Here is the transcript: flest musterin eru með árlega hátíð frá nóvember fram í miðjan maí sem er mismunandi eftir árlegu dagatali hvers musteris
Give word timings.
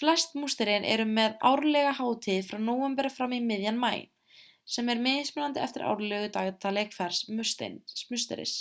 flest 0.00 0.34
musterin 0.40 0.84
eru 0.90 1.04
með 1.14 1.32
árlega 1.48 1.94
hátíð 2.00 2.46
frá 2.50 2.60
nóvember 2.66 3.08
fram 3.14 3.34
í 3.38 3.40
miðjan 3.48 3.80
maí 3.86 4.04
sem 4.74 4.92
er 4.94 5.02
mismunandi 5.08 5.62
eftir 5.66 5.86
árlegu 5.94 6.28
dagatali 6.38 6.84
hvers 6.92 7.24
musteris 7.40 8.54